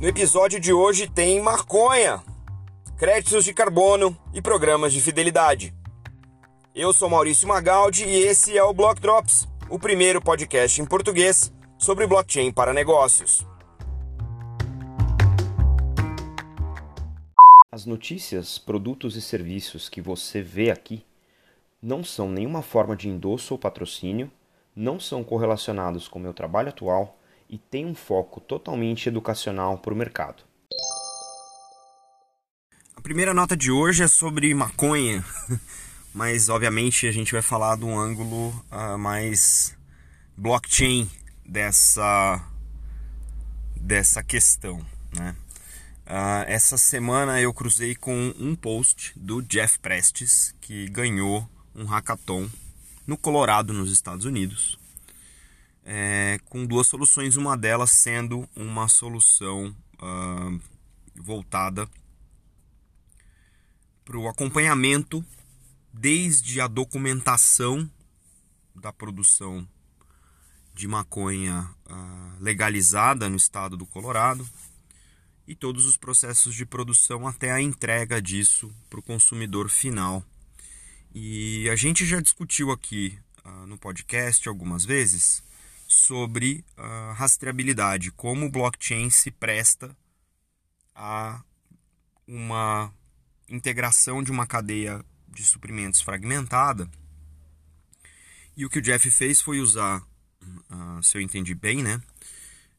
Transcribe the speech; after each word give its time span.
No 0.00 0.06
episódio 0.06 0.60
de 0.60 0.72
hoje 0.72 1.08
tem 1.08 1.40
maconha, 1.40 2.22
créditos 2.96 3.44
de 3.44 3.52
carbono 3.52 4.16
e 4.32 4.40
programas 4.40 4.92
de 4.92 5.00
fidelidade. 5.00 5.74
Eu 6.72 6.94
sou 6.94 7.10
Maurício 7.10 7.48
Magaldi 7.48 8.04
e 8.04 8.14
esse 8.14 8.56
é 8.56 8.62
o 8.62 8.72
Block 8.72 9.00
Drops, 9.00 9.48
o 9.68 9.76
primeiro 9.76 10.22
podcast 10.22 10.80
em 10.80 10.86
português 10.86 11.52
sobre 11.76 12.06
blockchain 12.06 12.52
para 12.52 12.72
negócios. 12.72 13.44
As 17.72 17.84
notícias, 17.84 18.56
produtos 18.56 19.16
e 19.16 19.20
serviços 19.20 19.88
que 19.88 20.00
você 20.00 20.40
vê 20.40 20.70
aqui 20.70 21.04
não 21.82 22.04
são 22.04 22.30
nenhuma 22.30 22.62
forma 22.62 22.94
de 22.94 23.08
endosso 23.08 23.52
ou 23.52 23.58
patrocínio, 23.58 24.30
não 24.76 25.00
são 25.00 25.24
correlacionados 25.24 26.06
com 26.06 26.20
meu 26.20 26.32
trabalho 26.32 26.68
atual 26.68 27.17
e 27.48 27.56
tem 27.56 27.86
um 27.86 27.94
foco 27.94 28.40
totalmente 28.40 29.08
educacional 29.08 29.78
para 29.78 29.94
o 29.94 29.96
mercado. 29.96 30.42
A 32.94 33.00
primeira 33.00 33.32
nota 33.32 33.56
de 33.56 33.70
hoje 33.70 34.02
é 34.02 34.08
sobre 34.08 34.52
maconha, 34.52 35.24
mas 36.12 36.48
obviamente 36.48 37.06
a 37.06 37.12
gente 37.12 37.32
vai 37.32 37.42
falar 37.42 37.76
de 37.76 37.84
um 37.84 37.98
ângulo 37.98 38.48
uh, 38.70 38.98
mais 38.98 39.76
blockchain 40.36 41.08
dessa, 41.46 42.44
dessa 43.76 44.22
questão. 44.22 44.84
Né? 45.16 45.34
Uh, 46.06 46.44
essa 46.46 46.76
semana 46.76 47.40
eu 47.40 47.54
cruzei 47.54 47.94
com 47.94 48.34
um 48.38 48.54
post 48.54 49.12
do 49.16 49.40
Jeff 49.42 49.78
Prestes 49.78 50.54
que 50.60 50.88
ganhou 50.88 51.48
um 51.74 51.84
hackathon 51.84 52.48
no 53.06 53.16
Colorado, 53.16 53.72
nos 53.72 53.90
Estados 53.90 54.24
Unidos 54.26 54.78
é, 55.90 56.38
com 56.44 56.66
duas 56.66 56.86
soluções, 56.86 57.36
uma 57.36 57.56
delas 57.56 57.90
sendo 57.92 58.46
uma 58.54 58.88
solução 58.88 59.74
uh, 59.94 60.60
voltada 61.16 61.88
para 64.04 64.18
o 64.18 64.28
acompanhamento 64.28 65.24
desde 65.90 66.60
a 66.60 66.68
documentação 66.68 67.90
da 68.74 68.92
produção 68.92 69.66
de 70.74 70.86
maconha 70.86 71.62
uh, 71.86 72.36
legalizada 72.38 73.30
no 73.30 73.36
estado 73.38 73.74
do 73.74 73.86
Colorado 73.86 74.46
e 75.46 75.54
todos 75.54 75.86
os 75.86 75.96
processos 75.96 76.54
de 76.54 76.66
produção 76.66 77.26
até 77.26 77.50
a 77.50 77.62
entrega 77.62 78.20
disso 78.20 78.70
para 78.90 79.00
o 79.00 79.02
consumidor 79.02 79.70
final. 79.70 80.22
E 81.14 81.66
a 81.70 81.76
gente 81.76 82.04
já 82.04 82.20
discutiu 82.20 82.70
aqui 82.70 83.18
uh, 83.42 83.66
no 83.66 83.78
podcast 83.78 84.46
algumas 84.50 84.84
vezes 84.84 85.48
sobre 85.88 86.62
a 86.76 87.14
rastreabilidade, 87.14 88.12
como 88.12 88.44
o 88.44 88.50
blockchain 88.50 89.08
se 89.08 89.30
presta 89.30 89.96
a 90.94 91.42
uma 92.26 92.92
integração 93.48 94.22
de 94.22 94.30
uma 94.30 94.46
cadeia 94.46 95.02
de 95.26 95.42
suprimentos 95.42 96.02
fragmentada. 96.02 96.90
E 98.54 98.66
o 98.66 98.68
que 98.68 98.80
o 98.80 98.82
Jeff 98.82 99.10
fez 99.10 99.40
foi 99.40 99.60
usar, 99.60 100.02
uh, 100.42 101.02
se 101.02 101.16
eu 101.16 101.22
entendi 101.22 101.54
bem, 101.54 101.82
né, 101.82 102.02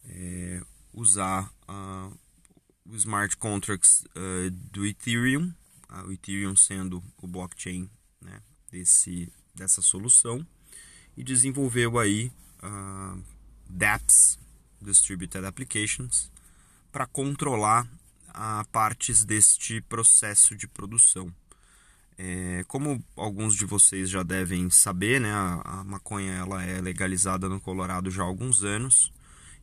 é, 0.05 0.61
usar 0.93 1.51
uh, 1.67 2.15
os 2.85 2.97
smart 2.99 3.35
contracts 3.37 4.03
uh, 4.15 4.51
do 4.51 4.85
Ethereum, 4.85 5.51
o 6.05 6.11
Ethereum 6.11 6.55
sendo 6.55 7.03
o 7.17 7.27
blockchain 7.27 7.89
né, 8.21 8.39
desse, 8.69 9.33
dessa 9.55 9.81
solução, 9.81 10.45
e 11.17 11.23
desenvolveu 11.23 11.97
aí 11.97 12.31
uh, 12.63 13.21
dApps, 13.69 14.39
Distributed 14.81 15.45
Applications, 15.45 16.31
para 16.91 17.05
controlar 17.05 17.85
uh, 18.29 18.67
partes 18.71 19.23
deste 19.23 19.81
processo 19.81 20.55
de 20.55 20.67
produção. 20.67 21.33
É, 22.21 22.65
como 22.67 23.01
alguns 23.15 23.55
de 23.55 23.65
vocês 23.65 24.09
já 24.09 24.23
devem 24.23 24.69
saber, 24.69 25.21
né, 25.21 25.31
a, 25.31 25.61
a, 25.63 25.83
maconha 25.85 26.33
ela 26.33 26.61
é 26.61 26.81
legalizada 26.81 27.47
no 27.47 27.61
Colorado 27.61 28.11
já 28.11 28.23
há 28.23 28.25
alguns 28.25 28.63
anos. 28.63 29.13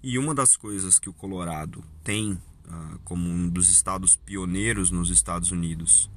E 0.03 0.19
uma 0.19 0.35
das 0.35 0.57
coisas 0.57 0.99
que 0.99 1.11
o 1.11 1.13
Colorado 1.13 1.85
tem 2.03 2.33
uh, 2.33 2.99
como 3.05 3.29
um 3.29 3.49
dos 3.49 3.69
estados 3.71 4.17
pioneiros 4.17 4.91
nos 4.91 5.11
Estados 5.11 5.51
Unidos 5.51 6.09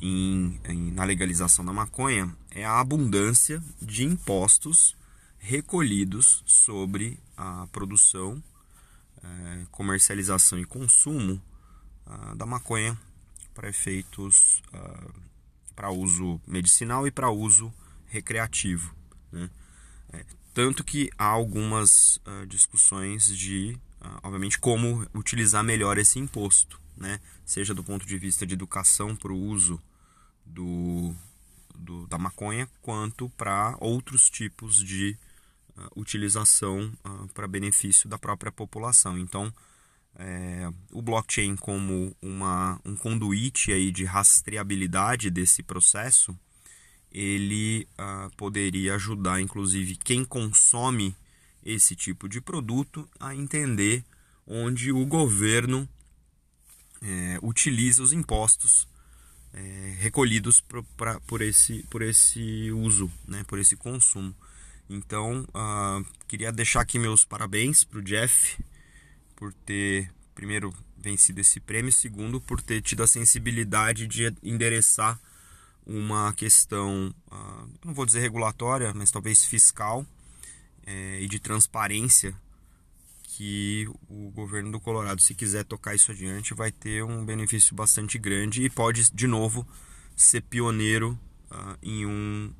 em, 0.00 0.60
em, 0.64 0.92
na 0.92 1.04
legalização 1.04 1.64
da 1.64 1.72
maconha 1.72 2.34
é 2.50 2.64
a 2.64 2.78
abundância 2.78 3.62
de 3.80 4.04
impostos 4.04 4.96
recolhidos 5.44 6.42
sobre 6.46 7.18
a 7.36 7.66
produção, 7.70 8.42
é, 9.22 9.66
comercialização 9.70 10.58
e 10.58 10.64
consumo 10.64 11.40
ah, 12.06 12.34
da 12.34 12.46
maconha 12.46 12.98
para 13.52 13.68
efeitos 13.68 14.62
ah, 14.72 15.10
para 15.76 15.90
uso 15.90 16.40
medicinal 16.46 17.06
e 17.06 17.10
para 17.10 17.30
uso 17.30 17.72
recreativo. 18.06 18.94
Né? 19.30 19.50
É, 20.14 20.24
tanto 20.54 20.82
que 20.82 21.10
há 21.18 21.26
algumas 21.26 22.18
ah, 22.24 22.46
discussões 22.46 23.28
de, 23.28 23.78
obviamente, 24.22 24.58
como 24.58 25.06
utilizar 25.12 25.62
melhor 25.62 25.98
esse 25.98 26.18
imposto, 26.18 26.80
né? 26.96 27.20
seja 27.44 27.74
do 27.74 27.84
ponto 27.84 28.06
de 28.06 28.16
vista 28.16 28.46
de 28.46 28.54
educação 28.54 29.14
para 29.14 29.32
o 29.32 29.38
uso 29.38 29.78
do, 30.46 31.14
do, 31.74 32.06
da 32.06 32.16
maconha, 32.16 32.66
quanto 32.80 33.28
para 33.30 33.76
outros 33.78 34.30
tipos 34.30 34.82
de 34.82 35.18
utilização 35.96 36.92
para 37.32 37.48
benefício 37.48 38.08
da 38.08 38.18
própria 38.18 38.52
população. 38.52 39.18
Então, 39.18 39.52
é, 40.16 40.70
o 40.92 41.02
blockchain 41.02 41.56
como 41.56 42.16
uma, 42.22 42.80
um 42.84 42.94
conduíte 42.96 43.72
aí 43.72 43.90
de 43.90 44.04
rastreabilidade 44.04 45.30
desse 45.30 45.62
processo, 45.62 46.36
ele 47.10 47.86
poderia 48.36 48.94
ajudar, 48.94 49.40
inclusive, 49.40 49.96
quem 49.96 50.24
consome 50.24 51.14
esse 51.64 51.96
tipo 51.96 52.28
de 52.28 52.40
produto 52.40 53.08
a 53.18 53.34
entender 53.34 54.04
onde 54.46 54.92
o 54.92 55.06
governo 55.06 55.88
é, 57.00 57.38
utiliza 57.42 58.02
os 58.02 58.12
impostos 58.12 58.86
é, 59.52 59.96
recolhidos 59.98 60.60
por, 60.60 60.82
pra, 60.96 61.20
por, 61.20 61.40
esse, 61.40 61.84
por 61.84 62.02
esse 62.02 62.70
uso, 62.72 63.10
né, 63.26 63.44
por 63.44 63.58
esse 63.58 63.76
consumo. 63.76 64.34
Então, 64.88 65.46
uh, 65.54 66.04
queria 66.28 66.52
deixar 66.52 66.82
aqui 66.82 66.98
meus 66.98 67.24
parabéns 67.24 67.84
para 67.84 67.98
o 67.98 68.02
Jeff 68.02 68.62
por 69.34 69.52
ter, 69.52 70.12
primeiro, 70.34 70.74
vencido 70.96 71.40
esse 71.40 71.58
prêmio, 71.58 71.92
segundo, 71.92 72.40
por 72.40 72.60
ter 72.60 72.82
tido 72.82 73.02
a 73.02 73.06
sensibilidade 73.06 74.06
de 74.06 74.34
endereçar 74.42 75.18
uma 75.86 76.32
questão, 76.32 77.14
uh, 77.30 77.68
não 77.84 77.94
vou 77.94 78.06
dizer 78.06 78.20
regulatória, 78.20 78.92
mas 78.94 79.10
talvez 79.10 79.44
fiscal 79.44 80.06
é, 80.86 81.20
e 81.20 81.28
de 81.28 81.38
transparência 81.38 82.34
que 83.22 83.86
o 84.08 84.30
governo 84.30 84.70
do 84.70 84.80
Colorado, 84.80 85.20
se 85.20 85.34
quiser 85.34 85.64
tocar 85.64 85.94
isso 85.94 86.12
adiante, 86.12 86.54
vai 86.54 86.70
ter 86.70 87.02
um 87.02 87.24
benefício 87.24 87.74
bastante 87.74 88.16
grande 88.16 88.62
e 88.62 88.70
pode, 88.70 89.10
de 89.10 89.26
novo, 89.26 89.66
ser 90.16 90.40
pioneiro 90.42 91.18
uh, 91.50 91.76
em 91.82 92.06
um 92.06 92.54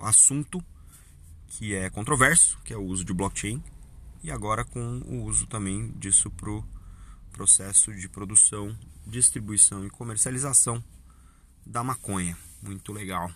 assunto 0.00 0.64
que 1.48 1.74
é 1.74 1.90
controverso, 1.90 2.58
que 2.64 2.72
é 2.72 2.76
o 2.76 2.84
uso 2.84 3.04
de 3.04 3.12
blockchain, 3.12 3.62
e 4.22 4.30
agora 4.30 4.64
com 4.64 4.98
o 5.06 5.24
uso 5.24 5.46
também 5.46 5.90
disso 5.92 6.30
para 6.30 6.50
o 6.50 6.64
processo 7.32 7.94
de 7.94 8.08
produção, 8.08 8.76
distribuição 9.06 9.86
e 9.86 9.90
comercialização 9.90 10.82
da 11.64 11.82
maconha. 11.82 12.36
Muito 12.62 12.92
legal. 12.92 13.30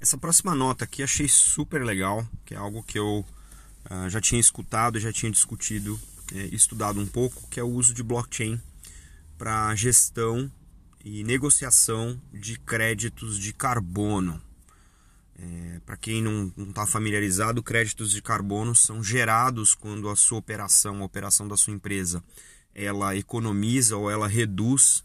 Essa 0.00 0.18
próxima 0.18 0.54
nota 0.54 0.84
aqui 0.84 1.02
achei 1.02 1.28
super 1.28 1.82
legal, 1.84 2.26
que 2.44 2.54
é 2.54 2.56
algo 2.56 2.82
que 2.82 2.98
eu 2.98 3.24
uh, 3.90 4.08
já 4.08 4.20
tinha 4.20 4.40
escutado, 4.40 5.00
já 5.00 5.12
tinha 5.12 5.32
discutido, 5.32 5.98
é, 6.34 6.46
estudado 6.54 7.00
um 7.00 7.06
pouco, 7.06 7.48
que 7.48 7.58
é 7.58 7.62
o 7.62 7.68
uso 7.68 7.94
de 7.94 8.02
blockchain 8.02 8.60
para 9.38 9.74
gestão 9.74 10.50
e 11.04 11.22
negociação 11.24 12.20
de 12.32 12.58
créditos 12.58 13.38
de 13.38 13.52
carbono. 13.52 14.40
É, 15.36 15.80
Para 15.84 15.96
quem 15.96 16.22
não 16.22 16.52
está 16.58 16.86
familiarizado, 16.86 17.62
créditos 17.62 18.10
de 18.10 18.22
carbono 18.22 18.74
são 18.74 19.02
gerados 19.02 19.74
quando 19.74 20.08
a 20.08 20.16
sua 20.16 20.38
operação, 20.38 21.02
a 21.02 21.04
operação 21.04 21.48
da 21.48 21.56
sua 21.56 21.74
empresa, 21.74 22.22
ela 22.74 23.16
economiza 23.16 23.96
ou 23.96 24.10
ela 24.10 24.28
reduz 24.28 25.04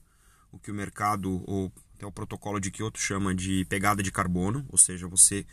o 0.51 0.59
que 0.59 0.71
o 0.71 0.73
mercado 0.73 1.43
ou 1.47 1.71
até 1.95 2.05
o 2.05 2.11
protocolo 2.11 2.59
de 2.59 2.71
Kyoto 2.71 2.99
chama 2.99 3.35
de 3.35 3.65
pegada 3.65 4.01
de 4.01 4.11
carbono, 4.11 4.65
ou 4.69 4.77
seja, 4.77 5.07
você 5.07 5.45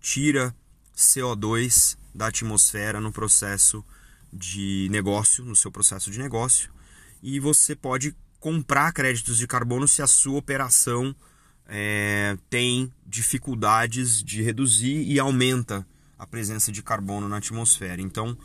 tira 0.00 0.54
CO2 0.96 1.96
da 2.14 2.26
atmosfera 2.26 3.00
no 3.00 3.12
processo 3.12 3.84
de 4.32 4.88
negócio, 4.90 5.44
no 5.44 5.54
seu 5.54 5.70
processo 5.70 6.10
de 6.10 6.18
negócio, 6.18 6.70
e 7.22 7.38
você 7.38 7.76
pode 7.76 8.16
comprar 8.40 8.92
créditos 8.92 9.38
de 9.38 9.46
carbono 9.46 9.86
se 9.86 10.02
a 10.02 10.06
sua 10.06 10.38
operação 10.38 11.14
é, 11.68 12.36
tem 12.48 12.92
dificuldades 13.06 14.22
de 14.22 14.42
reduzir 14.42 15.02
e 15.02 15.18
aumenta 15.18 15.86
a 16.18 16.26
presença 16.26 16.72
de 16.72 16.82
carbono 16.82 17.28
na 17.28 17.38
atmosfera. 17.38 18.00
Então, 18.00 18.36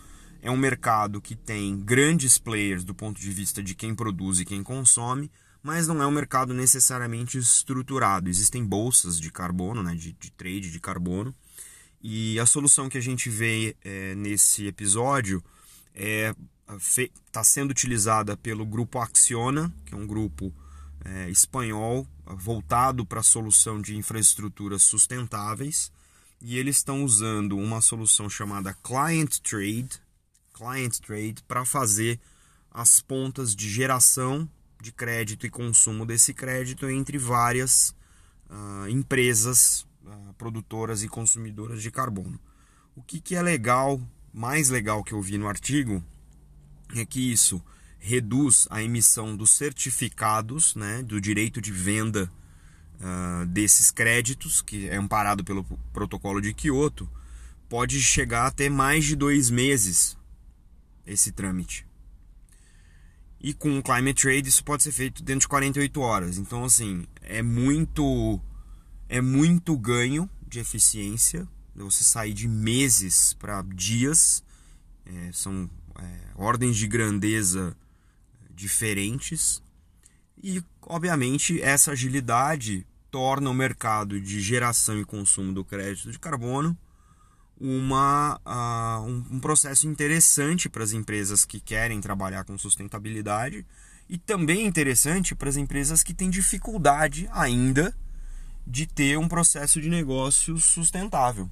é 0.41 0.49
um 0.49 0.57
mercado 0.57 1.21
que 1.21 1.35
tem 1.35 1.79
grandes 1.79 2.37
players 2.37 2.83
do 2.83 2.95
ponto 2.95 3.19
de 3.19 3.29
vista 3.31 3.61
de 3.61 3.75
quem 3.75 3.93
produz 3.93 4.39
e 4.39 4.45
quem 4.45 4.63
consome, 4.63 5.31
mas 5.61 5.87
não 5.87 6.01
é 6.01 6.07
um 6.07 6.11
mercado 6.11 6.53
necessariamente 6.53 7.37
estruturado. 7.37 8.29
Existem 8.29 8.65
bolsas 8.65 9.19
de 9.19 9.31
carbono, 9.31 9.83
né, 9.83 9.93
de, 9.93 10.13
de 10.13 10.31
trade 10.31 10.71
de 10.71 10.79
carbono, 10.79 11.33
e 12.01 12.39
a 12.39 12.47
solução 12.47 12.89
que 12.89 12.97
a 12.97 13.01
gente 13.01 13.29
vê 13.29 13.75
é, 13.83 14.15
nesse 14.15 14.65
episódio 14.65 15.43
é 15.93 16.33
está 17.25 17.43
sendo 17.43 17.71
utilizada 17.71 18.37
pelo 18.37 18.65
grupo 18.65 18.99
Acciona, 18.99 19.73
que 19.85 19.93
é 19.93 19.97
um 19.97 20.07
grupo 20.07 20.53
é, 21.05 21.29
espanhol 21.29 22.07
voltado 22.25 23.05
para 23.05 23.19
a 23.19 23.23
solução 23.23 23.81
de 23.81 23.95
infraestruturas 23.95 24.83
sustentáveis, 24.83 25.91
e 26.41 26.57
eles 26.57 26.77
estão 26.77 27.03
usando 27.03 27.57
uma 27.57 27.81
solução 27.81 28.29
chamada 28.29 28.73
Client 28.83 29.39
Trade, 29.39 29.89
Client 30.53 30.99
Trade 30.99 31.35
para 31.47 31.63
fazer 31.65 32.19
as 32.71 32.99
pontas 32.99 33.55
de 33.55 33.69
geração 33.69 34.49
de 34.81 34.91
crédito 34.91 35.45
e 35.45 35.49
consumo 35.49 36.05
desse 36.05 36.33
crédito 36.33 36.89
entre 36.89 37.17
várias 37.17 37.95
uh, 38.49 38.87
empresas 38.89 39.85
uh, 40.03 40.33
produtoras 40.33 41.03
e 41.03 41.07
consumidoras 41.07 41.81
de 41.81 41.91
carbono. 41.91 42.39
O 42.95 43.03
que, 43.03 43.21
que 43.21 43.35
é 43.35 43.41
legal, 43.41 44.01
mais 44.33 44.69
legal 44.69 45.03
que 45.03 45.13
eu 45.13 45.21
vi 45.21 45.37
no 45.37 45.47
artigo, 45.47 46.03
é 46.95 47.05
que 47.05 47.31
isso 47.31 47.63
reduz 48.01 48.67
a 48.71 48.81
emissão 48.81 49.37
dos 49.37 49.51
certificados, 49.51 50.73
né, 50.75 51.03
do 51.03 51.21
direito 51.21 51.61
de 51.61 51.71
venda 51.71 52.29
uh, 52.99 53.45
desses 53.45 53.91
créditos, 53.91 54.59
que 54.59 54.89
é 54.89 54.95
amparado 54.95 55.43
pelo 55.43 55.63
protocolo 55.93 56.41
de 56.41 56.51
Kyoto, 56.51 57.07
pode 57.69 58.01
chegar 58.01 58.47
até 58.47 58.69
mais 58.69 59.05
de 59.05 59.15
dois 59.15 59.51
meses 59.51 60.17
esse 61.05 61.31
trâmite. 61.31 61.85
E 63.39 63.53
com 63.53 63.77
o 63.77 63.83
Climate 63.83 64.23
Trade 64.23 64.49
isso 64.49 64.63
pode 64.63 64.81
ser 64.81 64.91
feito 64.91 65.23
dentro 65.23 65.41
de 65.41 65.47
48 65.47 66.01
horas. 66.01 66.37
Então, 66.39 66.63
assim, 66.63 67.05
é 67.21 67.41
muito, 67.41 68.39
é 69.07 69.21
muito 69.21 69.77
ganho 69.77 70.29
de 70.47 70.59
eficiência. 70.59 71.47
Você 71.75 72.03
sair 72.03 72.33
de 72.33 72.47
meses 72.47 73.33
para 73.33 73.63
dias. 73.63 74.43
É, 75.05 75.31
são 75.33 75.69
é, 75.97 76.19
ordens 76.35 76.77
de 76.77 76.87
grandeza 76.87 77.75
diferentes. 78.61 79.61
E, 80.41 80.63
obviamente, 80.83 81.61
essa 81.61 81.91
agilidade 81.91 82.85
torna 83.09 83.49
o 83.49 83.53
mercado 83.53 84.21
de 84.21 84.39
geração 84.39 84.99
e 84.99 85.05
consumo 85.05 85.51
do 85.51 85.65
crédito 85.65 86.11
de 86.11 86.19
carbono 86.19 86.77
uma, 87.59 88.39
uh, 88.43 89.05
um, 89.05 89.35
um 89.35 89.39
processo 89.39 89.87
interessante 89.87 90.67
para 90.67 90.83
as 90.83 90.93
empresas 90.93 91.45
que 91.45 91.59
querem 91.59 92.01
trabalhar 92.01 92.43
com 92.43 92.57
sustentabilidade 92.57 93.65
e 94.09 94.17
também 94.17 94.65
interessante 94.65 95.35
para 95.35 95.47
as 95.47 95.57
empresas 95.57 96.01
que 96.01 96.13
têm 96.13 96.29
dificuldade 96.29 97.29
ainda 97.31 97.95
de 98.65 98.87
ter 98.87 99.17
um 99.17 99.27
processo 99.27 99.79
de 99.79 99.89
negócio 99.89 100.57
sustentável. 100.57 101.49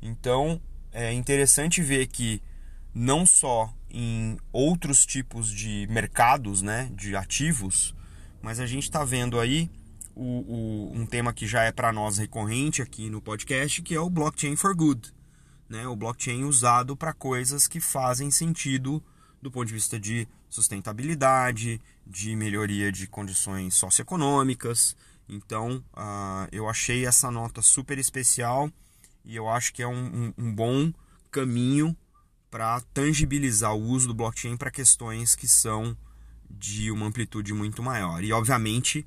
Então 0.00 0.60
é 0.90 1.12
interessante 1.12 1.82
ver 1.82 2.06
que 2.06 2.40
não 2.94 3.26
só 3.26 3.70
em 3.98 4.36
outros 4.52 5.06
tipos 5.06 5.50
de 5.50 5.86
mercados, 5.88 6.60
né, 6.60 6.90
de 6.94 7.16
ativos, 7.16 7.94
mas 8.42 8.60
a 8.60 8.66
gente 8.66 8.84
está 8.84 9.04
vendo 9.04 9.40
aí 9.40 9.70
o, 10.14 10.22
o, 10.22 10.92
um 10.94 11.06
tema 11.06 11.32
que 11.32 11.46
já 11.46 11.62
é 11.62 11.72
para 11.72 11.92
nós 11.92 12.18
recorrente 12.18 12.82
aqui 12.82 13.08
no 13.08 13.22
podcast, 13.22 13.80
que 13.82 13.94
é 13.94 14.00
o 14.00 14.10
blockchain 14.10 14.56
for 14.56 14.74
good 14.74 15.16
né, 15.68 15.86
o 15.86 15.96
blockchain 15.96 16.44
usado 16.44 16.96
para 16.96 17.12
coisas 17.12 17.66
que 17.66 17.80
fazem 17.80 18.30
sentido 18.30 19.02
do 19.42 19.50
ponto 19.50 19.66
de 19.66 19.74
vista 19.74 19.98
de 19.98 20.26
sustentabilidade, 20.48 21.80
de 22.06 22.34
melhoria 22.34 22.90
de 22.90 23.06
condições 23.06 23.74
socioeconômicas. 23.74 24.96
Então, 25.28 25.84
uh, 25.92 26.48
eu 26.52 26.68
achei 26.68 27.06
essa 27.06 27.30
nota 27.30 27.60
super 27.62 27.98
especial 27.98 28.70
e 29.24 29.36
eu 29.36 29.48
acho 29.48 29.72
que 29.72 29.82
é 29.82 29.88
um, 29.88 29.92
um, 29.94 30.34
um 30.38 30.54
bom 30.54 30.92
caminho 31.30 31.96
para 32.56 32.80
tangibilizar 32.94 33.74
o 33.74 33.82
uso 33.82 34.08
do 34.08 34.14
blockchain 34.14 34.56
para 34.56 34.70
questões 34.70 35.34
que 35.34 35.46
são 35.46 35.94
de 36.48 36.90
uma 36.90 37.04
amplitude 37.04 37.52
muito 37.52 37.82
maior. 37.82 38.24
E, 38.24 38.32
obviamente, 38.32 39.06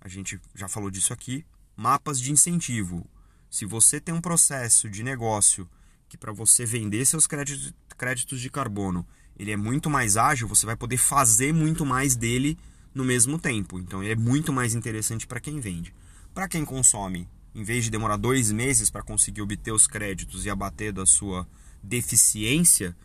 a 0.00 0.08
gente 0.08 0.40
já 0.54 0.66
falou 0.66 0.90
disso 0.90 1.12
aqui, 1.12 1.44
mapas 1.76 2.18
de 2.18 2.32
incentivo. 2.32 3.06
Se 3.50 3.66
você 3.66 4.00
tem 4.00 4.14
um 4.14 4.20
processo 4.22 4.88
de 4.88 5.02
negócio 5.02 5.68
que 6.08 6.16
para 6.16 6.32
você 6.32 6.64
vender 6.64 7.04
seus 7.04 7.26
créditos, 7.26 8.40
de 8.40 8.48
carbono, 8.48 9.06
ele 9.38 9.50
é 9.50 9.58
muito 9.58 9.90
mais 9.90 10.16
ágil, 10.16 10.48
você 10.48 10.64
vai 10.64 10.74
poder 10.74 10.96
fazer 10.96 11.52
muito 11.52 11.84
mais 11.84 12.16
dele 12.16 12.58
no 12.94 13.04
mesmo 13.04 13.38
tempo. 13.38 13.78
Então 13.78 14.02
ele 14.02 14.12
é 14.12 14.16
muito 14.16 14.54
mais 14.54 14.74
interessante 14.74 15.26
para 15.26 15.38
quem 15.38 15.60
vende. 15.60 15.94
Para 16.32 16.48
quem 16.48 16.64
consome, 16.64 17.28
em 17.54 17.62
vez 17.62 17.84
de 17.84 17.90
demorar 17.90 18.16
dois 18.16 18.50
meses 18.50 18.88
para 18.88 19.02
conseguir 19.02 19.42
obter 19.42 19.70
os 19.70 19.86
créditos 19.86 20.46
e 20.46 20.50
abater 20.50 20.94
da 20.94 21.04
sua 21.04 21.46
deficiência 21.82 22.96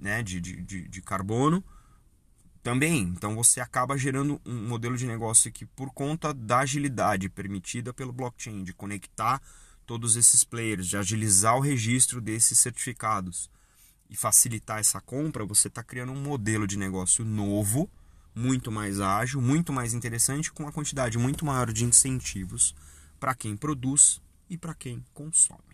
né, 0.00 0.22
de, 0.22 0.40
de, 0.40 0.88
de 0.88 1.02
carbono, 1.02 1.62
também. 2.62 3.02
Então 3.02 3.34
você 3.34 3.60
acaba 3.60 3.98
gerando 3.98 4.40
um 4.46 4.68
modelo 4.68 4.96
de 4.96 5.06
negócio 5.06 5.50
que, 5.50 5.66
por 5.66 5.90
conta 5.90 6.32
da 6.32 6.60
agilidade 6.60 7.28
permitida 7.28 7.92
pelo 7.92 8.12
blockchain, 8.12 8.62
de 8.62 8.72
conectar 8.72 9.42
todos 9.84 10.16
esses 10.16 10.44
players, 10.44 10.86
de 10.86 10.96
agilizar 10.96 11.56
o 11.56 11.60
registro 11.60 12.20
desses 12.20 12.58
certificados 12.58 13.50
e 14.08 14.16
facilitar 14.16 14.78
essa 14.78 15.00
compra, 15.00 15.44
você 15.44 15.68
está 15.68 15.82
criando 15.82 16.12
um 16.12 16.22
modelo 16.22 16.66
de 16.66 16.78
negócio 16.78 17.24
novo, 17.24 17.90
muito 18.34 18.70
mais 18.70 19.00
ágil, 19.00 19.40
muito 19.40 19.72
mais 19.72 19.92
interessante, 19.92 20.52
com 20.52 20.62
uma 20.62 20.72
quantidade 20.72 21.18
muito 21.18 21.44
maior 21.44 21.72
de 21.72 21.84
incentivos 21.84 22.74
para 23.18 23.34
quem 23.34 23.56
produz 23.56 24.20
e 24.48 24.56
para 24.56 24.74
quem 24.74 25.04
consome. 25.12 25.72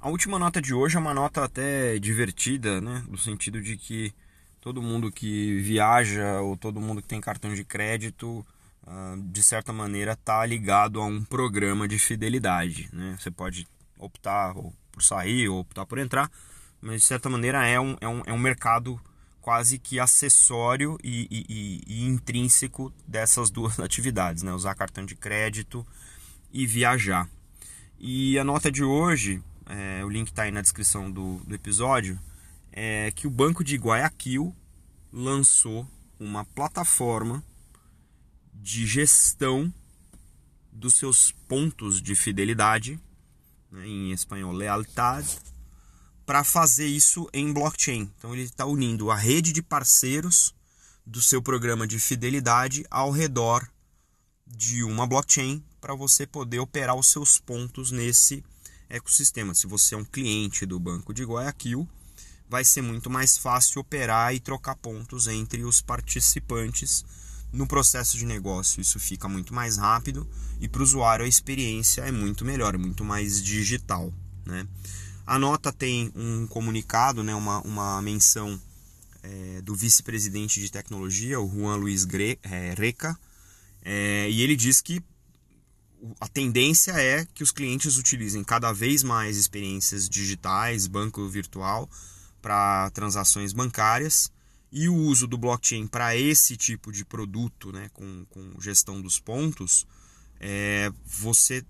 A 0.00 0.10
última 0.10 0.38
nota 0.38 0.60
de 0.60 0.74
hoje 0.74 0.96
é 0.96 1.00
uma 1.00 1.14
nota 1.14 1.42
até 1.44 1.98
divertida, 1.98 2.80
né? 2.80 3.02
no 3.08 3.16
sentido 3.16 3.60
de 3.62 3.76
que 3.76 4.12
todo 4.60 4.82
mundo 4.82 5.10
que 5.10 5.58
viaja 5.60 6.40
ou 6.40 6.56
todo 6.56 6.80
mundo 6.80 7.00
que 7.00 7.08
tem 7.08 7.20
cartão 7.20 7.54
de 7.54 7.64
crédito 7.64 8.44
ah, 8.86 9.16
de 9.18 9.42
certa 9.42 9.72
maneira 9.72 10.12
está 10.12 10.44
ligado 10.44 11.00
a 11.00 11.06
um 11.06 11.24
programa 11.24 11.88
de 11.88 11.98
fidelidade. 11.98 12.88
Né? 12.92 13.16
Você 13.18 13.30
pode 13.30 13.66
optar 13.98 14.54
por 14.92 15.02
sair 15.02 15.48
ou 15.48 15.60
optar 15.60 15.86
por 15.86 15.98
entrar, 15.98 16.30
mas 16.80 17.00
de 17.00 17.06
certa 17.06 17.30
maneira 17.30 17.66
é 17.66 17.80
um, 17.80 17.96
é 18.00 18.06
um, 18.06 18.22
é 18.26 18.32
um 18.32 18.38
mercado 18.38 19.00
quase 19.40 19.78
que 19.78 19.98
acessório 19.98 20.98
e, 21.02 21.26
e, 21.30 21.46
e, 21.48 21.82
e 21.86 22.06
intrínseco 22.06 22.92
dessas 23.08 23.48
duas 23.48 23.78
atividades, 23.80 24.42
né? 24.42 24.52
usar 24.52 24.74
cartão 24.74 25.06
de 25.06 25.16
crédito 25.16 25.86
e 26.52 26.66
viajar. 26.66 27.28
E 27.98 28.38
a 28.38 28.44
nota 28.44 28.70
de 28.70 28.84
hoje, 28.84 29.42
é, 29.66 30.04
o 30.04 30.08
link 30.08 30.28
está 30.28 30.42
aí 30.42 30.50
na 30.50 30.62
descrição 30.62 31.10
do, 31.10 31.38
do 31.46 31.54
episódio, 31.54 32.18
é 32.72 33.10
que 33.10 33.26
o 33.26 33.30
Banco 33.30 33.64
de 33.64 33.76
Guayaquil 33.76 34.54
lançou 35.12 35.88
uma 36.18 36.44
plataforma 36.44 37.42
de 38.54 38.86
gestão 38.86 39.72
dos 40.72 40.94
seus 40.94 41.32
pontos 41.48 42.00
de 42.00 42.14
fidelidade, 42.14 43.00
né, 43.70 43.86
em 43.86 44.12
espanhol 44.12 44.52
lealtad, 44.52 45.26
para 46.24 46.44
fazer 46.44 46.86
isso 46.86 47.28
em 47.32 47.52
blockchain. 47.52 48.10
Então 48.18 48.34
ele 48.34 48.42
está 48.42 48.66
unindo 48.66 49.10
a 49.10 49.16
rede 49.16 49.52
de 49.52 49.62
parceiros 49.62 50.54
do 51.04 51.22
seu 51.22 51.40
programa 51.40 51.86
de 51.86 51.98
fidelidade 51.98 52.84
ao 52.90 53.10
redor 53.10 53.68
de 54.46 54.82
uma 54.82 55.06
blockchain 55.06 55.62
para 55.80 55.94
você 55.94 56.26
poder 56.26 56.58
operar 56.58 56.96
os 56.96 57.10
seus 57.10 57.38
pontos 57.38 57.90
nesse 57.90 58.44
ecossistema. 58.88 59.54
Se 59.54 59.66
você 59.66 59.94
é 59.94 59.98
um 59.98 60.04
cliente 60.04 60.66
do 60.66 60.78
Banco 60.78 61.12
de 61.12 61.24
Guayaquil, 61.24 61.88
vai 62.48 62.64
ser 62.64 62.82
muito 62.82 63.10
mais 63.10 63.36
fácil 63.36 63.80
operar 63.80 64.34
e 64.34 64.40
trocar 64.40 64.76
pontos 64.76 65.26
entre 65.26 65.64
os 65.64 65.80
participantes 65.80 67.04
no 67.52 67.66
processo 67.66 68.16
de 68.16 68.26
negócio 68.26 68.80
isso 68.80 68.98
fica 68.98 69.28
muito 69.28 69.54
mais 69.54 69.76
rápido 69.76 70.28
e 70.60 70.68
para 70.68 70.80
o 70.80 70.82
usuário 70.82 71.24
a 71.24 71.28
experiência 71.28 72.02
é 72.02 72.12
muito 72.12 72.44
melhor, 72.44 72.74
é 72.74 72.78
muito 72.78 73.04
mais 73.04 73.42
digital. 73.42 74.12
Né? 74.44 74.66
A 75.26 75.38
nota 75.38 75.72
tem 75.72 76.12
um 76.14 76.46
comunicado, 76.46 77.22
né, 77.22 77.34
uma, 77.34 77.60
uma 77.62 78.00
menção 78.02 78.60
é, 79.22 79.60
do 79.62 79.74
vice-presidente 79.74 80.60
de 80.60 80.70
tecnologia, 80.70 81.40
o 81.40 81.50
Juan 81.50 81.76
Luiz 81.76 82.04
Gre 82.04 82.38
é, 82.42 82.74
Reca, 82.76 83.18
é, 83.82 84.28
e 84.30 84.42
ele 84.42 84.54
diz 84.54 84.80
que 84.80 85.02
a 86.20 86.28
tendência 86.28 86.92
é 86.92 87.24
que 87.26 87.42
os 87.42 87.50
clientes 87.50 87.96
utilizem 87.96 88.44
cada 88.44 88.72
vez 88.72 89.02
mais 89.02 89.36
experiências 89.36 90.08
digitais, 90.08 90.86
banco 90.86 91.26
virtual, 91.28 91.88
para 92.40 92.90
transações 92.90 93.52
bancárias. 93.52 94.30
E 94.70 94.88
o 94.88 94.94
uso 94.94 95.26
do 95.26 95.38
blockchain 95.38 95.86
para 95.86 96.16
esse 96.16 96.56
tipo 96.56 96.92
de 96.92 97.04
produto, 97.04 97.72
né, 97.72 97.88
com, 97.92 98.26
com 98.30 98.60
gestão 98.60 99.00
dos 99.00 99.18
pontos, 99.18 99.86
é, 100.40 100.92
você 101.04 101.64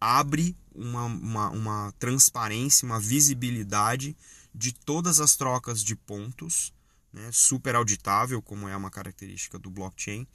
abre 0.00 0.56
uma, 0.74 1.04
uma, 1.06 1.50
uma 1.50 1.94
transparência, 1.98 2.86
uma 2.86 3.00
visibilidade 3.00 4.16
de 4.54 4.72
todas 4.72 5.20
as 5.20 5.36
trocas 5.36 5.82
de 5.82 5.96
pontos, 5.96 6.72
né, 7.12 7.30
super 7.32 7.74
auditável, 7.74 8.40
como 8.40 8.68
é 8.68 8.76
uma 8.76 8.90
característica 8.90 9.58
do 9.58 9.70
blockchain, 9.70 10.26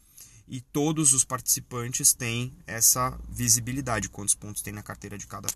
e 0.48 0.62
todos 0.62 1.14
os 1.14 1.24
participantes 1.24 2.14
têm 2.14 2.54
essa 2.68 3.20
visibilidade, 3.28 4.10
quantos 4.10 4.36
pontos 4.36 4.62
tem 4.62 4.74
na 4.74 4.84
carteira 4.84 5.18
de 5.18 5.26
cada, 5.26 5.48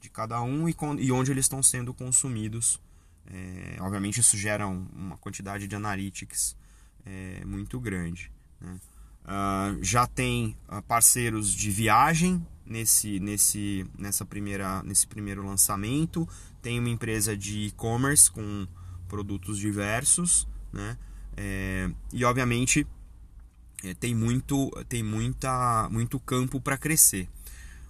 de 0.00 0.08
cada 0.08 0.40
um 0.40 0.68
e, 0.68 0.76
e 0.98 1.12
onde 1.12 1.30
eles 1.30 1.44
estão 1.44 1.62
sendo 1.62 1.92
consumidos. 1.92 2.80
É, 3.26 3.76
obviamente 3.80 4.20
isso 4.20 4.36
gera 4.36 4.66
uma 4.66 5.18
quantidade 5.18 5.66
de 5.66 5.76
analytics 5.76 6.56
é, 7.04 7.44
muito 7.44 7.78
grande. 7.78 8.32
Né? 8.60 8.80
Uh, 9.24 9.84
já 9.84 10.06
tem 10.06 10.56
uh, 10.68 10.80
parceiros 10.82 11.52
de 11.52 11.70
viagem 11.70 12.44
nesse, 12.64 13.20
nesse, 13.20 13.86
nessa 13.98 14.24
primeira, 14.24 14.82
nesse 14.82 15.06
primeiro 15.06 15.44
lançamento. 15.44 16.26
Tem 16.62 16.78
uma 16.78 16.88
empresa 16.88 17.36
de 17.36 17.66
e-commerce 17.66 18.30
com 18.30 18.66
produtos 19.06 19.58
diversos. 19.58 20.48
Né? 20.72 20.96
É, 21.36 21.90
e 22.10 22.24
obviamente 22.24 22.86
é, 23.82 23.94
tem 23.94 24.14
muito 24.14 24.70
tem 24.88 25.02
muita 25.02 25.88
muito 25.90 26.18
campo 26.20 26.60
para 26.60 26.78
crescer. 26.78 27.28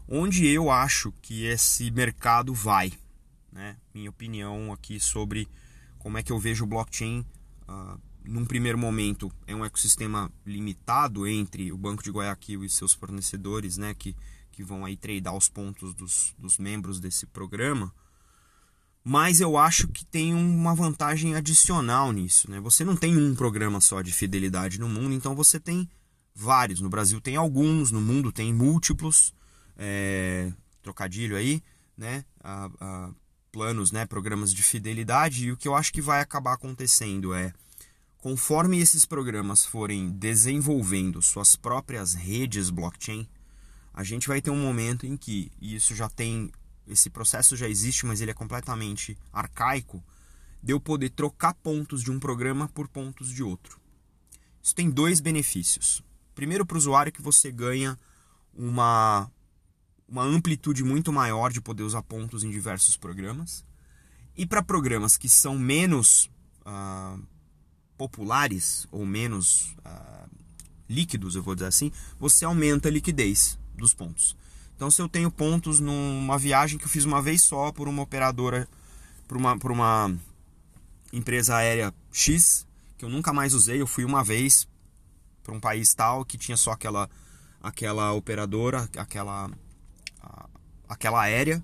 Onde 0.09 0.47
eu 0.47 0.71
acho 0.71 1.13
que 1.21 1.45
esse 1.45 1.91
mercado 1.91 2.55
vai 2.55 2.93
né? 3.53 3.77
Minha 3.93 4.11
opinião 4.11 4.73
aqui 4.73 5.01
sobre 5.01 5.49
como 5.99 6.19
é 6.19 6.23
que 6.23 6.33
eu 6.33 6.39
vejo 6.39 6.65
o 6.65 6.67
blockchain 6.67 7.25
uh, 7.69 8.01
num 8.25 8.45
primeiro 8.45 8.79
momento 8.79 9.33
é 9.47 9.55
um 9.55 9.65
ecossistema 9.65 10.31
limitado 10.47 11.27
entre 11.27 11.73
o 11.73 11.79
banco 11.79 12.03
de 12.03 12.11
Guayaquil 12.11 12.65
e 12.65 12.71
seus 12.71 12.95
fornecedores 12.95 13.77
né? 13.77 13.95
Que 13.95 14.15
que 14.59 14.65
vão 14.65 14.85
aí 14.85 14.97
tradear 14.97 15.37
os 15.37 15.49
pontos 15.49 15.95
dos, 15.95 16.35
dos 16.37 16.59
membros 16.59 16.99
desse 16.99 17.25
programa 17.27 17.95
mas 19.05 19.41
eu 19.41 19.57
acho 19.57 19.89
que 19.89 20.05
tem 20.05 20.35
uma 20.35 20.75
vantagem 20.75 21.35
adicional 21.35 22.13
nisso. 22.13 22.51
Né? 22.51 22.61
Você 22.61 22.85
não 22.85 22.97
tem 22.97 23.17
um 23.17 23.35
programa 23.35 23.81
só 23.81 24.03
de 24.03 24.13
fidelidade 24.13 24.79
no 24.79 24.89
mundo, 24.89 25.15
então 25.15 25.35
você 25.35 25.59
tem 25.59 25.89
vários. 26.35 26.81
No 26.81 26.89
Brasil 26.89 27.21
tem 27.21 27.37
alguns, 27.37 27.91
no 27.91 28.01
mundo 28.01 28.31
tem 28.31 28.53
múltiplos. 28.53 29.33
É, 29.77 30.53
trocadilho 30.83 31.37
aí, 31.37 31.63
né? 31.97 32.25
A, 32.43 32.71
a, 32.81 33.11
planos, 33.53 33.93
né? 33.93 34.07
Programas 34.07 34.53
de 34.53 34.63
fidelidade. 34.63 35.47
E 35.47 35.53
o 35.53 35.57
que 35.57 35.69
eu 35.69 35.75
acho 35.75 35.93
que 35.93 36.03
vai 36.03 36.21
acabar 36.21 36.55
acontecendo 36.55 37.35
é, 37.35 37.53
conforme 38.19 38.79
esses 38.79 39.05
programas 39.05 39.65
forem 39.65 40.11
desenvolvendo 40.11 41.23
suas 41.23 41.57
próprias 41.57 42.15
redes 42.15 42.71
blockchain, 42.71 43.29
a 43.93 44.05
gente 44.05 44.29
vai 44.29 44.41
ter 44.41 44.51
um 44.51 44.61
momento 44.61 45.07
em 45.07 45.17
que, 45.17 45.51
e 45.61 45.75
isso 45.75 45.95
já 45.95 46.09
tem 46.09 46.51
esse 46.89 47.11
processo 47.11 47.57
já 47.57 47.69
existe, 47.69 48.07
mas 48.07 48.21
ele 48.21 48.31
é 48.31 48.35
completamente 48.35 49.17
arcaico, 49.33 50.03
de 50.63 50.73
eu 50.73 50.81
poder 50.81 51.11
trocar 51.11 51.55
pontos 51.55 52.03
de 52.03 52.11
um 52.11 52.19
programa 52.19 52.69
por 52.69 52.89
pontos 52.89 53.31
de 53.31 53.43
outro. 53.43 53.81
Isso 54.63 54.75
tem 54.75 54.91
dois 54.91 55.21
benefícios. 55.21 56.03
Primeiro, 56.35 56.67
para 56.67 56.75
o 56.75 56.79
usuário, 56.79 57.13
que 57.13 57.23
você 57.23 57.51
ganha 57.51 57.99
uma, 58.53 59.31
uma 60.09 60.23
amplitude 60.23 60.83
muito 60.83 61.13
maior 61.13 61.53
de 61.53 61.61
poder 61.61 61.85
usar 61.85 62.03
pontos 62.03 62.43
em 62.43 62.51
diversos 62.51 62.97
programas. 62.97 63.65
E 64.37 64.47
para 64.47 64.63
programas 64.63 65.17
que 65.17 65.29
são 65.29 65.59
menos 65.59 66.31
uh, 66.67 67.23
populares 67.97 68.87
ou 68.91 69.05
menos 69.05 69.77
uh, 69.79 70.29
líquidos, 70.89 71.35
eu 71.35 71.43
vou 71.43 71.55
dizer 71.55 71.67
assim, 71.67 71.93
você 72.19 72.45
aumenta 72.45 72.89
a 72.89 72.93
liquidez 72.93 73.59
dos 73.75 73.95
pontos. 73.95 74.37
Então, 74.79 74.93
se 74.93 75.03
eu 75.03 75.09
tenho 75.09 75.29
pontos 75.29 75.81
numa 75.81 76.39
viagem 76.39 76.79
que 76.79 76.85
eu 76.85 76.89
fiz 76.89 77.05
uma 77.05 77.21
vez 77.21 77.43
só 77.43 77.73
por 77.73 77.89
uma 77.89 78.01
operadora, 78.01 78.69
por 79.27 79.37
uma, 79.37 79.59
por 79.59 79.73
uma 79.73 80.17
empresa 81.13 81.57
aérea 81.57 81.93
X, 82.13 82.65
que 82.97 83.05
eu 83.05 83.09
nunca 83.09 83.33
mais 83.33 83.55
usei, 83.55 83.81
eu 83.81 83.89
fui 83.89 84.05
uma 84.05 84.23
vez 84.23 84.69
para 85.43 85.53
um 85.53 85.59
país 85.59 85.93
tal 85.95 86.25
que 86.25 86.39
tinha 86.39 86.57
só 86.57 86.71
aquela, 86.71 87.11
aquela 87.61 88.13
operadora, 88.13 88.89
aquela, 88.97 89.51
aquela 90.89 91.23
aérea, 91.23 91.61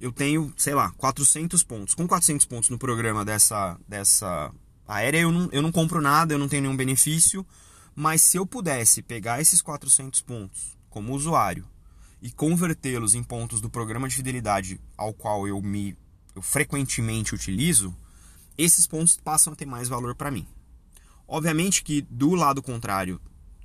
eu 0.00 0.12
tenho, 0.12 0.54
sei 0.56 0.72
lá, 0.72 0.92
400 0.92 1.64
pontos. 1.64 1.96
Com 1.96 2.06
400 2.06 2.46
pontos 2.46 2.70
no 2.70 2.78
programa 2.78 3.24
dessa, 3.24 3.76
dessa 3.88 4.54
aérea, 4.86 5.18
eu 5.18 5.32
não, 5.32 5.48
eu 5.50 5.60
não 5.60 5.72
compro 5.72 6.00
nada, 6.00 6.32
eu 6.32 6.38
não 6.38 6.48
tenho 6.48 6.62
nenhum 6.62 6.76
benefício. 6.76 7.44
Mas 7.92 8.22
se 8.22 8.36
eu 8.36 8.46
pudesse 8.46 9.02
pegar 9.02 9.40
esses 9.40 9.60
400 9.60 10.22
pontos 10.22 10.78
como 10.88 11.12
usuário 11.12 11.73
e 12.24 12.32
convertê-los 12.32 13.14
em 13.14 13.22
pontos 13.22 13.60
do 13.60 13.68
programa 13.68 14.08
de 14.08 14.16
fidelidade 14.16 14.80
ao 14.96 15.12
qual 15.12 15.46
eu 15.46 15.60
me 15.60 15.94
eu 16.34 16.40
frequentemente 16.40 17.34
utilizo, 17.34 17.94
esses 18.56 18.86
pontos 18.86 19.18
passam 19.18 19.52
a 19.52 19.56
ter 19.56 19.66
mais 19.66 19.88
valor 19.88 20.14
para 20.14 20.30
mim. 20.30 20.46
Obviamente 21.28 21.84
que 21.84 22.00
do 22.00 22.34
lado 22.34 22.62
contrário 22.62 23.20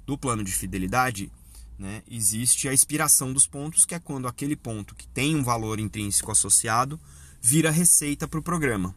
do 0.05 0.17
plano 0.17 0.43
de 0.43 0.51
fidelidade, 0.51 1.31
né, 1.79 2.03
existe 2.05 2.67
a 2.67 2.73
expiração 2.73 3.31
dos 3.31 3.47
pontos, 3.47 3.85
que 3.85 3.95
é 3.95 3.99
quando 3.99 4.27
aquele 4.27 4.57
ponto 4.57 4.93
que 4.93 5.07
tem 5.07 5.37
um 5.37 5.43
valor 5.43 5.79
intrínseco 5.79 6.29
associado 6.29 6.99
vira 7.41 7.71
receita 7.71 8.27
para 8.27 8.41
o 8.41 8.43
programa. 8.43 8.93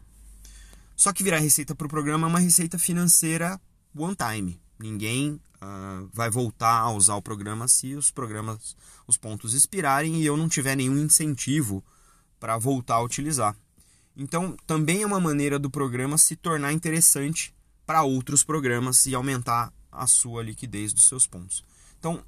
Só 0.93 1.13
que 1.13 1.23
virar 1.23 1.39
receita 1.39 1.73
para 1.73 1.87
o 1.87 1.89
programa 1.89 2.27
é 2.27 2.29
uma 2.29 2.39
receita 2.39 2.77
financeira 2.77 3.59
one 3.95 4.15
time. 4.15 4.61
Ninguém 4.77 5.39
uh, 5.63 6.09
vai 6.11 6.29
voltar 6.29 6.79
a 6.79 6.91
usar 6.91 7.15
o 7.15 7.21
programa 7.21 7.67
se 7.67 7.95
os 7.95 8.11
programas, 8.11 8.75
os 9.07 9.17
pontos 9.17 9.53
expirarem 9.53 10.21
e 10.21 10.25
eu 10.25 10.35
não 10.35 10.49
tiver 10.49 10.75
nenhum 10.75 10.97
incentivo 10.97 11.83
para 12.39 12.57
voltar 12.57 12.95
a 12.95 13.03
utilizar. 13.03 13.55
Então, 14.15 14.55
também 14.67 15.01
é 15.01 15.05
uma 15.05 15.19
maneira 15.19 15.57
do 15.57 15.69
programa 15.69 16.17
se 16.17 16.35
tornar 16.35 16.73
interessante 16.73 17.53
para 17.85 18.03
outros 18.03 18.43
programas 18.43 19.05
e 19.05 19.15
aumentar 19.15 19.73
a 19.91 20.05
sua 20.05 20.43
liquidez 20.43 20.93
dos 20.93 21.07
seus 21.07 21.25
pontos. 21.25 21.63
Então, 21.97 22.23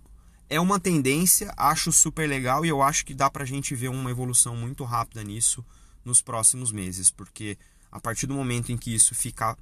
é 0.50 0.60
uma 0.60 0.80
tendência, 0.80 1.54
acho 1.58 1.92
super 1.92 2.28
legal 2.28 2.66
e 2.66 2.70
eu 2.70 2.82
acho 2.82 3.06
que 3.06 3.14
dá 3.14 3.30
para 3.30 3.44
a 3.44 3.48
gente 3.48 3.76
ver 3.76 3.90
uma 3.90 4.12
evolução 4.12 4.56
muito 4.56 4.84
rápida 4.84 5.24
nisso 5.24 5.66
nos 6.04 6.22
próximos 6.22 6.72
meses, 6.72 7.10
porque 7.10 7.58
a 7.92 8.00
partir 8.00 8.28
do 8.28 8.34
momento 8.34 8.72
em 8.72 8.78
que 8.78 8.94
isso 8.94 9.16
ficar 9.16 9.58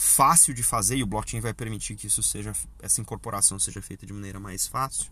fácil 0.00 0.54
de 0.54 0.62
fazer 0.62 0.94
e 0.94 1.02
o 1.02 1.06
blockchain 1.06 1.40
vai 1.40 1.52
permitir 1.52 1.96
que 1.96 2.06
isso 2.06 2.22
seja 2.22 2.52
essa 2.80 3.00
incorporação 3.00 3.58
seja 3.58 3.82
feita 3.82 4.06
de 4.06 4.12
maneira 4.12 4.38
mais 4.38 4.64
fácil, 4.64 5.10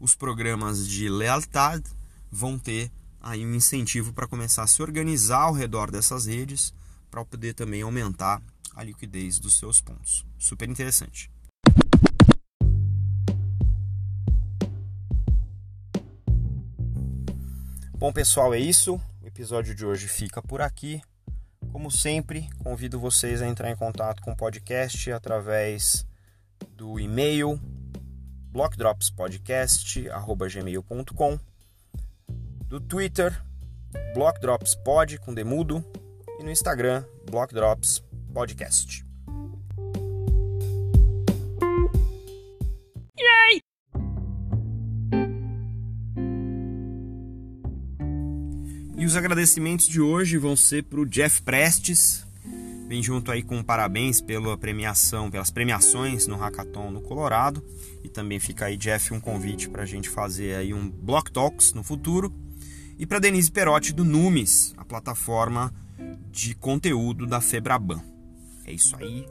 os 0.00 0.16
programas 0.16 0.88
de 0.88 1.08
lealdade 1.08 1.88
vão 2.28 2.58
ter 2.58 2.90
aí 3.20 3.46
um 3.46 3.54
incentivo 3.54 4.12
para 4.12 4.26
começar 4.26 4.64
a 4.64 4.66
se 4.66 4.82
organizar 4.82 5.42
ao 5.42 5.52
redor 5.52 5.92
dessas 5.92 6.26
redes 6.26 6.74
para 7.08 7.24
poder 7.24 7.54
também 7.54 7.82
aumentar 7.82 8.42
a 8.74 8.82
liquidez 8.82 9.38
dos 9.38 9.56
seus 9.60 9.80
pontos. 9.80 10.26
Super 10.36 10.68
interessante. 10.68 11.30
Bom, 17.96 18.12
pessoal, 18.12 18.52
é 18.52 18.58
isso. 18.58 19.00
O 19.22 19.26
episódio 19.28 19.72
de 19.72 19.86
hoje 19.86 20.08
fica 20.08 20.42
por 20.42 20.60
aqui. 20.60 21.00
Como 21.76 21.90
sempre, 21.90 22.48
convido 22.64 22.98
vocês 22.98 23.42
a 23.42 23.46
entrar 23.46 23.70
em 23.70 23.76
contato 23.76 24.22
com 24.22 24.32
o 24.32 24.36
podcast 24.36 25.12
através 25.12 26.06
do 26.70 26.98
e-mail 26.98 27.60
blockdropspodcast@gmail.com, 28.50 31.38
do 32.66 32.80
Twitter 32.80 33.38
blockdropspod 34.14 35.18
com 35.18 35.34
demudo 35.34 35.84
e 36.40 36.42
no 36.42 36.50
Instagram 36.50 37.04
blockdropspodcast. 37.30 39.05
Os 49.04 49.16
agradecimentos 49.16 49.86
de 49.86 50.00
hoje 50.00 50.38
vão 50.38 50.56
ser 50.56 50.84
para 50.84 51.00
o 51.00 51.06
Jeff 51.06 51.42
Prestes. 51.42 52.26
Vem 52.88 53.02
junto 53.02 53.30
aí 53.30 53.42
com 53.42 53.62
parabéns 53.62 54.20
pela 54.20 54.56
premiação, 54.56 55.30
pelas 55.30 55.50
premiações 55.50 56.26
no 56.26 56.36
Hackathon 56.36 56.90
no 56.90 57.02
Colorado. 57.02 57.62
E 58.02 58.08
também 58.08 58.38
fica 58.38 58.66
aí, 58.66 58.76
Jeff, 58.76 59.12
um 59.12 59.20
convite 59.20 59.68
para 59.68 59.82
a 59.82 59.86
gente 59.86 60.08
fazer 60.08 60.54
aí 60.54 60.72
um 60.72 60.88
Block 60.88 61.30
Talks 61.30 61.72
no 61.72 61.82
futuro. 61.82 62.32
E 62.98 63.04
para 63.04 63.18
Denise 63.18 63.50
Perotti 63.50 63.92
do 63.92 64.04
Numes, 64.04 64.72
a 64.76 64.84
plataforma 64.84 65.74
de 66.30 66.54
conteúdo 66.54 67.26
da 67.26 67.40
Febraban. 67.40 68.02
É 68.64 68.72
isso 68.72 68.96
aí, 68.96 69.26